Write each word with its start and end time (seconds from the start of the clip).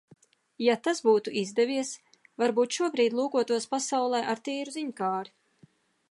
Ja 0.67 0.75
tas 0.85 1.01
būtu 1.07 1.33
izdevies, 1.41 1.91
varbūt 2.43 2.77
šobrīd 2.77 3.15
lūkotos 3.19 3.67
pasaulē 3.73 4.23
ar 4.33 4.41
tīru 4.49 4.75
ziņkāri. 4.79 5.33